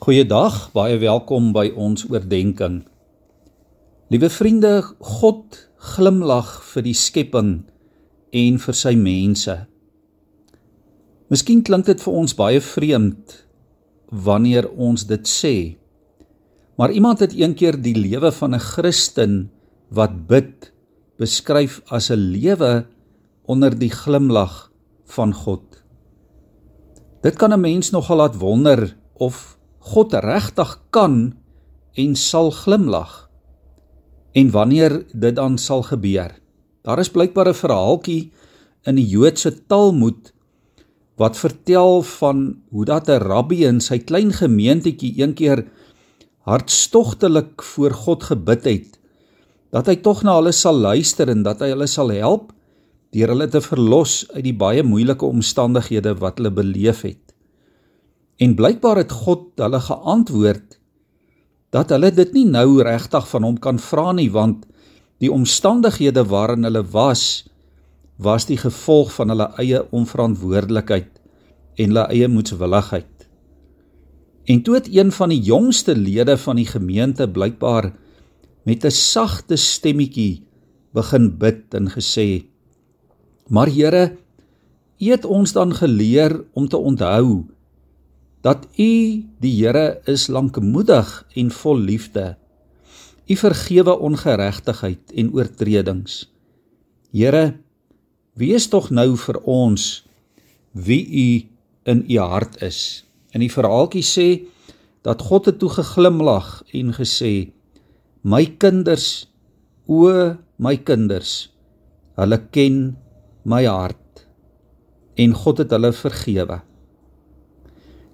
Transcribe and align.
Goeiedag, 0.00 0.70
baie 0.72 0.94
welkom 0.96 1.50
by 1.52 1.66
ons 1.76 2.06
oordeenking. 2.08 2.78
Liewe 4.08 4.30
vriende, 4.32 4.70
God 5.04 5.58
glimlag 5.92 6.54
vir 6.70 6.86
die 6.86 6.94
skepping 6.96 7.50
en 8.32 8.56
vir 8.62 8.78
sy 8.80 8.94
mense. 8.96 9.58
Miskien 11.28 11.60
klink 11.68 11.84
dit 11.90 12.00
vir 12.00 12.16
ons 12.22 12.36
baie 12.38 12.64
vreemd 12.64 13.36
wanneer 14.24 14.70
ons 14.72 15.04
dit 15.04 15.28
sê. 15.28 15.54
Maar 16.80 16.96
iemand 16.96 17.20
het 17.20 17.36
eendag 17.36 17.82
die 17.84 17.92
lewe 17.92 18.32
van 18.40 18.56
'n 18.56 18.64
Christen 18.72 19.52
wat 19.92 20.16
bid 20.32 20.72
beskryf 21.20 21.82
as 21.92 22.08
'n 22.08 22.32
lewe 22.32 22.86
onder 23.44 23.76
die 23.76 23.92
glimlag 23.92 24.72
van 25.12 25.34
God. 25.36 25.84
Dit 27.20 27.36
kan 27.36 27.52
'n 27.52 27.60
mens 27.60 27.92
nogal 27.92 28.16
laat 28.16 28.40
wonder 28.40 28.96
of 29.20 29.59
God 29.80 30.14
regtig 30.14 30.76
kan 30.92 31.32
en 31.96 32.16
sal 32.16 32.50
glimlag. 32.52 33.30
En 34.32 34.50
wanneer 34.50 35.04
dit 35.12 35.34
dan 35.36 35.58
sal 35.58 35.82
gebeur. 35.82 36.36
Daar 36.84 36.98
is 36.98 37.10
blykbaar 37.10 37.48
'n 37.48 37.54
verhaaltjie 37.54 38.32
in 38.84 38.94
die 38.94 39.08
Joodse 39.08 39.66
Talmud 39.66 40.32
wat 41.16 41.36
vertel 41.36 42.02
van 42.02 42.62
hoe 42.70 42.84
dat 42.84 43.08
'n 43.08 43.20
rabbi 43.20 43.64
in 43.64 43.80
sy 43.80 43.98
klein 43.98 44.32
gemeentetjie 44.32 45.14
eendag 45.16 45.64
hartstogtelik 46.38 47.62
voor 47.62 47.90
God 47.90 48.22
gebid 48.22 48.64
het 48.64 49.00
dat 49.70 49.86
hy 49.86 49.96
tog 50.02 50.22
na 50.26 50.34
hulle 50.38 50.52
sal 50.52 50.74
luister 50.74 51.30
en 51.30 51.44
dat 51.46 51.60
hy 51.62 51.70
hulle 51.74 51.86
sal 51.86 52.10
help 52.10 52.52
deur 53.14 53.28
hulle 53.28 53.48
te 53.50 53.60
verlos 53.60 54.24
uit 54.34 54.44
die 54.44 54.56
baie 54.56 54.82
moeilike 54.82 55.26
omstandighede 55.26 56.14
wat 56.18 56.38
hulle 56.38 56.50
beleef 56.54 57.02
het. 57.02 57.29
En 58.40 58.56
blykbaar 58.56 59.02
het 59.02 59.12
God 59.12 59.60
hulle 59.60 59.80
geantwoord 59.84 60.78
dat 61.70 61.92
hulle 61.94 62.10
dit 62.10 62.32
nie 62.34 62.46
nou 62.48 62.80
regtig 62.82 63.26
van 63.30 63.46
hom 63.46 63.58
kan 63.62 63.78
vra 63.78 64.10
nie 64.16 64.30
want 64.32 64.64
die 65.22 65.30
omstandighede 65.30 66.24
waarin 66.32 66.64
hulle 66.66 66.82
was 66.94 67.44
was 68.20 68.48
die 68.48 68.58
gevolg 68.60 69.12
van 69.16 69.32
hulle 69.32 69.48
eie 69.62 69.82
onverantwoordelikheid 69.96 71.20
en 71.80 71.92
hulle 71.92 72.06
eie 72.12 72.28
moedswilligheid. 72.28 73.28
En 74.50 74.62
toe 74.64 74.74
het 74.74 74.88
een 74.92 75.12
van 75.12 75.32
die 75.32 75.40
jongste 75.40 75.94
lede 75.96 76.36
van 76.40 76.58
die 76.60 76.68
gemeente 76.68 77.28
blykbaar 77.28 77.92
met 78.64 78.84
'n 78.84 78.90
sagte 78.90 79.56
stemmetjie 79.56 80.42
begin 80.92 81.38
bid 81.38 81.74
en 81.74 81.88
gesê: 81.88 82.44
"Maar 83.48 83.68
Here, 83.68 84.16
U 85.00 85.10
het 85.10 85.24
ons 85.24 85.52
dan 85.52 85.74
geleer 85.74 86.44
om 86.52 86.68
te 86.68 86.76
onthou 86.76 87.46
dat 88.40 88.64
U 88.80 88.92
die 89.40 89.54
Here 89.60 90.00
is 90.08 90.28
lankmoedig 90.32 91.08
en 91.36 91.50
vol 91.50 91.78
liefde. 91.78 92.36
U 93.28 93.36
vergewe 93.36 93.98
ongeregtigheid 93.98 95.12
en 95.14 95.32
oortredings. 95.36 96.24
Here, 97.12 97.60
wees 98.34 98.68
tog 98.72 98.88
nou 98.90 99.12
vir 99.18 99.40
ons 99.44 99.90
wie 100.72 101.02
U 101.04 101.28
in 101.90 102.04
U 102.08 102.18
hart 102.18 102.60
is. 102.64 103.04
In 103.34 103.44
die 103.44 103.52
verhaaltjie 103.52 104.06
sê 104.06 104.28
dat 105.06 105.22
God 105.28 105.48
het 105.50 105.60
toe 105.60 105.70
geglimlag 105.72 106.62
en 106.76 106.92
gesê: 106.96 107.52
"My 108.22 108.44
kinders, 108.58 109.28
o 109.86 110.36
my 110.58 110.76
kinders, 110.76 111.52
hulle 112.16 112.38
ken 112.50 112.96
my 113.44 113.64
hart." 113.64 114.26
En 115.16 115.34
God 115.34 115.58
het 115.58 115.70
hulle 115.70 115.92
vergewe. 115.92 116.60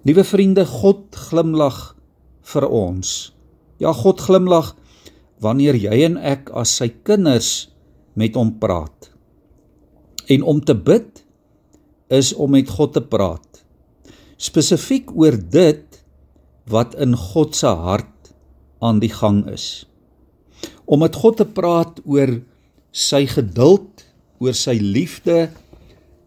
Liewe 0.07 0.23
vriende, 0.23 0.63
God 0.63 1.17
glimlag 1.19 1.77
vir 2.47 2.63
ons. 2.71 3.33
Ja, 3.75 3.91
God 3.91 4.21
glimlag 4.23 4.69
wanneer 5.43 5.75
jy 5.75 5.97
en 6.05 6.13
ek 6.15 6.47
as 6.55 6.77
sy 6.79 6.87
kinders 7.03 7.67
met 8.15 8.37
hom 8.39 8.53
praat. 8.61 9.09
En 10.31 10.45
om 10.47 10.61
te 10.63 10.77
bid 10.79 11.25
is 12.07 12.29
om 12.39 12.53
met 12.55 12.71
God 12.71 12.93
te 12.95 13.03
praat. 13.03 13.59
Spesifiek 14.39 15.11
oor 15.11 15.35
dit 15.35 15.97
wat 16.71 16.95
in 17.03 17.17
God 17.19 17.57
se 17.59 17.67
hart 17.67 18.31
aan 18.79 19.01
die 19.03 19.11
gang 19.11 19.41
is. 19.51 19.83
Om 20.87 21.03
met 21.03 21.19
God 21.19 21.41
te 21.41 21.47
praat 21.57 21.99
oor 22.05 22.31
sy 22.95 23.25
geduld, 23.27 24.05
oor 24.39 24.55
sy 24.55 24.77
liefde, 24.79 25.49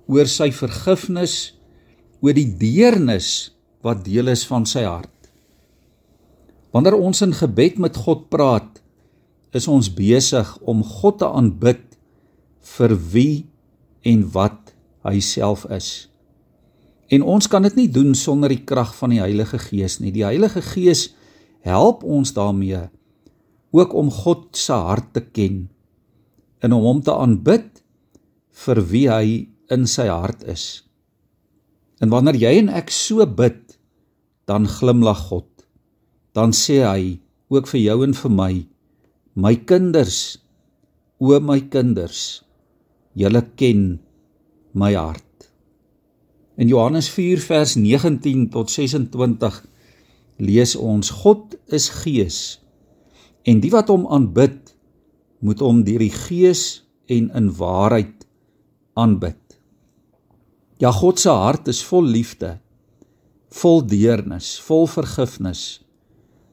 oor 0.05 0.29
sy 0.29 0.51
vergifnis, 0.53 1.55
oor 2.21 2.37
die 2.37 2.51
deernis 2.61 3.55
wat 3.85 4.05
deel 4.05 4.33
is 4.33 4.45
van 4.49 4.67
sy 4.69 4.85
hart. 4.85 5.31
Wanneer 6.75 6.99
ons 6.99 7.23
in 7.25 7.33
gebed 7.35 7.81
met 7.83 7.97
God 7.97 8.29
praat, 8.31 8.79
is 9.57 9.67
ons 9.67 9.91
besig 9.91 10.47
om 10.63 10.85
God 10.87 11.19
te 11.23 11.27
aanbid 11.27 11.83
vir 12.77 12.95
wie 13.13 13.35
en 14.07 14.23
wat 14.35 14.75
hy 15.07 15.19
self 15.25 15.65
is. 15.73 16.11
En 17.11 17.25
ons 17.27 17.49
kan 17.51 17.65
dit 17.67 17.75
nie 17.81 17.89
doen 17.91 18.15
sonder 18.15 18.53
die 18.53 18.63
krag 18.63 18.93
van 18.95 19.11
die 19.11 19.23
Heilige 19.23 19.59
Gees 19.59 19.99
nie. 19.99 20.13
Die 20.15 20.23
Heilige 20.23 20.63
Gees 20.63 21.09
help 21.67 22.05
ons 22.07 22.31
daarmee 22.37 22.87
ook 23.75 23.95
om 23.95 24.11
God 24.15 24.55
se 24.59 24.77
hart 24.77 25.13
te 25.17 25.25
ken 25.25 25.65
en 26.63 26.77
om 26.77 26.87
hom 26.87 27.03
te 27.03 27.15
aanbid 27.15 27.83
vir 28.65 28.83
wie 28.93 29.07
hy 29.11 29.27
in 29.73 29.87
sy 29.91 30.07
hart 30.11 30.45
is. 30.47 30.85
En 32.01 32.13
wanneer 32.13 32.39
jy 32.39 32.53
en 32.63 32.71
ek 32.79 32.93
so 32.95 33.25
bid, 33.27 33.70
dan 34.51 34.67
glimlag 34.67 35.31
God. 35.31 35.47
Dan 36.35 36.51
sê 36.51 36.83
hy 36.83 37.19
ook 37.55 37.71
vir 37.71 37.83
jou 37.87 37.99
en 38.07 38.15
vir 38.19 38.33
my: 38.35 38.53
My 39.39 39.55
kinders, 39.55 40.39
o 41.23 41.39
my 41.39 41.61
kinders, 41.71 42.43
julle 43.15 43.43
ken 43.55 44.01
my 44.75 44.95
hart. 44.99 45.27
In 46.59 46.69
Johannes 46.69 47.09
4 47.15 47.41
vers 47.47 47.77
19 47.79 48.49
tot 48.51 48.71
26 48.71 49.61
lees 50.43 50.75
ons: 50.77 51.13
God 51.23 51.55
is 51.67 51.89
gees 52.03 52.59
en 53.49 53.63
die 53.63 53.71
wat 53.73 53.89
hom 53.89 54.05
aanbid, 54.13 54.75
moet 55.41 55.63
hom 55.65 55.81
deur 55.87 56.03
die 56.03 56.13
gees 56.13 56.83
en 57.09 57.31
in 57.39 57.47
waarheid 57.57 58.27
aanbid. 59.01 59.39
Ja, 60.81 60.93
God 60.93 61.21
se 61.21 61.33
hart 61.33 61.71
is 61.73 61.81
vol 61.85 62.05
liefde 62.05 62.59
vol 63.51 63.83
deernis, 63.87 64.55
vol 64.63 64.87
vergifnis, 64.91 65.81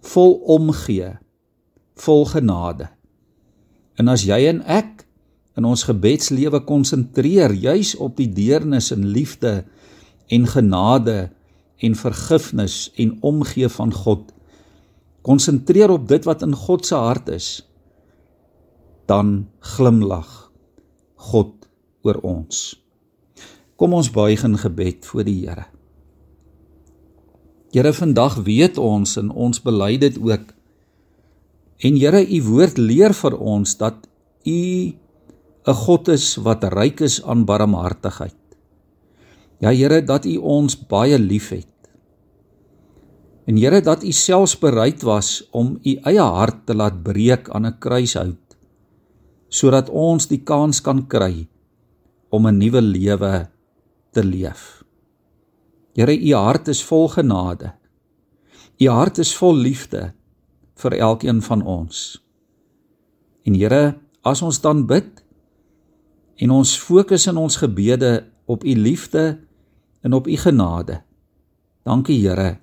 vol 0.01 0.37
omgee, 0.49 1.13
vol 1.97 2.25
genade. 2.29 2.89
En 3.97 4.09
as 4.09 4.25
jy 4.25 4.39
en 4.49 4.61
ek 4.65 5.05
in 5.57 5.65
ons 5.65 5.85
gebedslewe 5.89 6.61
konsentreer 6.65 7.53
juis 7.53 7.95
op 8.01 8.17
die 8.19 8.29
deernis 8.29 8.91
en 8.93 9.07
liefde 9.13 9.63
en 10.33 10.45
genade 10.49 11.29
en 11.81 11.95
vergifnis 11.97 12.87
en 12.97 13.15
omgee 13.25 13.69
van 13.69 13.93
God, 13.93 14.33
konsentreer 15.25 15.93
op 15.93 16.07
dit 16.09 16.25
wat 16.25 16.45
in 16.45 16.55
God 16.55 16.85
se 16.85 16.97
hart 16.97 17.29
is, 17.33 17.49
dan 19.09 19.47
glimlag 19.75 20.51
God 21.31 21.53
oor 22.05 22.21
ons. 22.25 22.75
Kom 23.77 23.93
ons 23.93 24.09
buig 24.13 24.43
in 24.45 24.57
gebed 24.57 25.05
voor 25.05 25.25
die 25.27 25.39
Here. 25.45 25.67
Here 27.77 27.93
vandag 27.93 28.39
weet 28.41 28.79
ons 28.81 29.11
en 29.21 29.27
ons 29.29 29.59
bely 29.61 29.99
dit 30.01 30.15
ook. 30.17 30.49
En 31.85 31.97
Here, 32.01 32.23
u 32.25 32.39
woord 32.47 32.79
leer 32.81 33.13
vir 33.13 33.35
ons 33.37 33.75
dat 33.77 34.07
u 34.49 34.61
'n 35.67 35.77
God 35.85 36.07
is 36.09 36.37
wat 36.41 36.63
ryk 36.73 37.01
is 37.05 37.21
aan 37.21 37.45
barmhartigheid. 37.45 38.41
Ja 39.61 39.69
Here, 39.69 40.01
dat 40.01 40.25
u 40.25 40.37
ons 40.37 40.73
baie 40.87 41.19
liefhet. 41.19 41.69
En 43.45 43.57
Here, 43.57 43.81
dat 43.81 44.03
u 44.03 44.11
selfs 44.11 44.57
bereid 44.57 45.03
was 45.03 45.47
om 45.51 45.77
u 45.83 45.93
eie 46.01 46.21
hart 46.21 46.65
te 46.65 46.73
laat 46.73 47.03
breek 47.03 47.49
aan 47.49 47.65
'n 47.65 47.77
kruishout 47.79 48.57
sodat 49.49 49.89
ons 49.89 50.27
die 50.27 50.43
kans 50.43 50.81
kan 50.81 51.07
kry 51.07 51.47
om 52.29 52.47
'n 52.47 52.57
nuwe 52.57 52.81
lewe 52.81 53.47
te 54.11 54.23
leef. 54.23 54.83
Here, 55.97 56.13
u 56.13 56.33
hart 56.37 56.67
is 56.69 56.83
vol 56.85 57.07
genade. 57.09 57.71
U 58.77 58.89
hart 58.93 59.17
is 59.17 59.33
vol 59.33 59.57
liefde 59.57 60.11
vir 60.77 60.93
elkeen 61.01 61.41
van 61.41 61.63
ons. 61.65 62.19
En 63.49 63.57
Here, 63.57 63.97
as 64.21 64.43
ons 64.45 64.59
dan 64.61 64.85
bid 64.85 65.23
en 66.37 66.53
ons 66.53 66.75
fokus 66.77 67.25
in 67.25 67.39
ons 67.41 67.57
gebede 67.57 68.27
op 68.45 68.61
u 68.61 68.75
liefde 68.77 69.39
en 70.05 70.13
op 70.13 70.29
u 70.29 70.37
genade. 70.37 71.01
Dankie 71.81 72.19
Here 72.21 72.59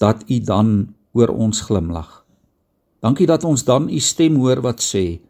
dat 0.00 0.24
u 0.30 0.40
dan 0.40 0.94
oor 1.12 1.28
ons 1.28 1.60
glimlag. 1.68 2.24
Dankie 3.04 3.28
dat 3.28 3.44
ons 3.44 3.66
dan 3.68 3.90
u 3.92 4.00
stem 4.00 4.40
hoor 4.40 4.64
wat 4.64 4.80
sê: 4.80 5.20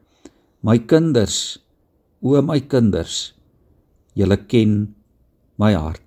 My 0.63 0.79
kinders, 0.79 1.59
o 2.23 2.39
my 2.39 2.61
kinders, 2.71 3.35
julle 4.15 4.39
ken 4.47 4.95
my 5.59 5.75
hart. 5.75 6.04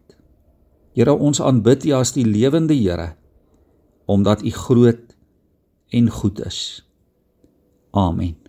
Here, 0.98 1.14
ons 1.14 1.38
aanbid 1.38 1.86
U 1.86 1.94
as 2.00 2.16
die 2.16 2.26
lewende 2.26 2.74
Here, 2.74 3.12
omdat 4.10 4.42
U 4.42 4.50
groot 4.50 5.14
en 5.94 6.10
goed 6.10 6.42
is. 6.42 6.82
Amen. 7.94 8.47